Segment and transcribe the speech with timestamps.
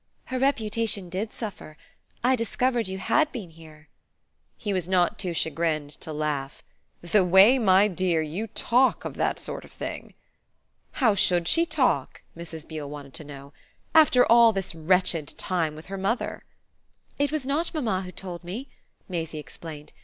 [0.25, 1.77] "Her reputation did suffer.
[2.23, 3.87] I discovered you had been here."
[4.57, 6.63] He was not too chagrined to laugh.
[7.01, 10.15] "The way, my dear, you talk of that sort of thing!"
[10.93, 12.67] "How should she talk," Mrs.
[12.67, 13.53] Beale wanted to know,
[13.93, 16.45] "after all this wretched time with her mother?"
[17.19, 18.69] "It was not mamma who told me,"
[19.07, 19.93] Maisie explained.